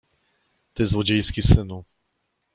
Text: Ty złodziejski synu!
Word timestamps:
Ty 0.73 0.87
złodziejski 0.87 1.41
synu! 1.41 1.83